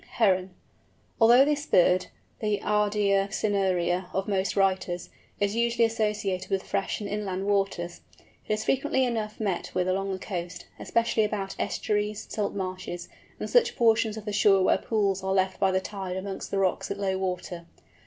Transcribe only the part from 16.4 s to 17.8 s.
the rocks at low water.